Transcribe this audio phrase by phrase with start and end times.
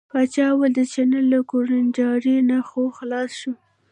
[0.11, 3.53] پاچا وویل د چیني له کوړنجاري نه خو خلاص شو.